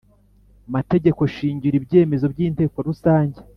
mategeko 0.73 1.21
shingiro 1.35 1.75
ibyemezo 1.81 2.25
by 2.33 2.39
Inteko 2.47 2.77
rusange 2.87 3.39